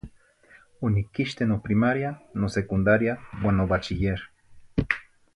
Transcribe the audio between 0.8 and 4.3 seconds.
Onicquixte noprimaria, nosecundaria, uan nobachiller.